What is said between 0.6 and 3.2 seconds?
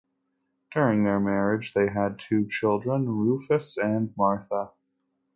During their marriage, they had two children,